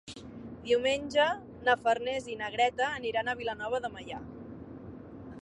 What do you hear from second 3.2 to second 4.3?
a Vilanova de Meià.